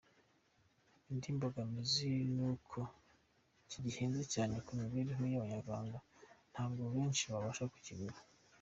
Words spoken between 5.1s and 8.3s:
y’Abanyarwanda, ntabwo benshi babasha kukigura.